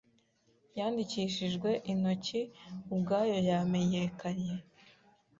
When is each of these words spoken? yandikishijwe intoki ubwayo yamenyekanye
yandikishijwe 0.77 1.69
intoki 1.91 2.39
ubwayo 2.93 3.37
yamenyekanye 3.49 4.53